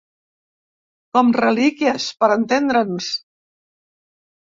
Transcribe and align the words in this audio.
Com 1.17 1.29
relíquies, 1.41 2.09
per 2.25 2.33
entendre'ns. 2.39 3.15